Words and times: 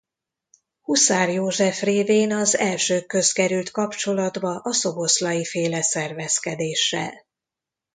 Huszár 0.81 1.29
József 1.29 1.81
révén 1.81 2.33
az 2.33 2.57
elsők 2.57 3.05
közt 3.07 3.33
került 3.33 3.71
kapcsolatba 3.71 4.59
a 4.63 4.73
Szoboszlay-féle 4.73 5.81
szervezkedéssel. 5.81 7.13